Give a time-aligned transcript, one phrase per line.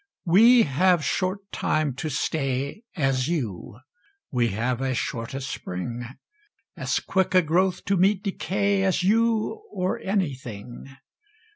[0.25, 3.81] We have short time to stay, as you,
[4.31, 6.07] We have as short a spring;
[6.75, 10.87] As quick a growth to meet decay, As you, or anything.